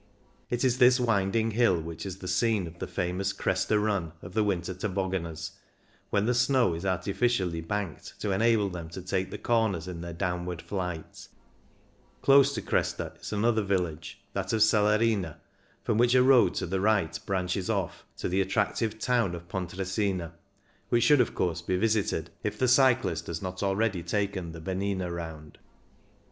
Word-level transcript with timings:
It 0.49 0.63
is 0.63 0.79
this 0.79 0.99
winding 0.99 1.51
hill 1.51 1.79
which 1.79 2.07
is 2.07 2.17
the 2.17 2.27
scene 2.27 2.65
of 2.65 2.79
the 2.79 2.87
famous 2.87 3.31
"Cresta 3.33 3.79
run" 3.79 4.13
of 4.23 4.33
the 4.33 4.43
winter 4.43 4.73
tobogganers, 4.73 5.51
when 6.09 6.25
the 6.25 6.33
snow 6.33 6.73
is 6.73 6.87
artificially 6.87 7.61
banked 7.61 8.19
to 8.21 8.31
enable 8.31 8.67
them 8.71 8.89
to 8.89 9.01
take 9.03 9.29
the 9.29 9.37
corners 9.37 9.87
in 9.87 10.01
their 10.01 10.11
downward 10.13 10.59
flight 10.59 11.27
Close 12.23 12.55
to 12.55 12.63
Cresta 12.63 13.13
is 13.21 13.31
an 13.31 13.45
other 13.45 13.61
village, 13.61 14.19
that 14.33 14.51
of 14.53 14.61
Celerina, 14.63 15.39
from 15.83 15.99
which 15.99 16.15
a 16.15 16.23
road 16.23 16.55
to 16.55 16.65
the 16.65 16.81
right 16.81 17.19
branches 17.27 17.69
off 17.69 18.03
to 18.17 18.27
the 18.27 18.41
at 18.41 18.47
tractive 18.49 18.97
town 18.99 19.35
of 19.35 19.47
Pontresina, 19.47 20.33
which 20.89 21.03
should 21.03 21.21
of 21.21 21.35
course 21.35 21.61
be 21.61 21.77
visited 21.77 22.31
if 22.41 22.57
the 22.57 22.67
cyclist 22.67 23.27
has 23.27 23.43
not 23.43 23.61
already 23.61 24.01
taken 24.01 24.51
the 24.51 24.61
Bemina 24.61 25.11
round. 25.15 25.59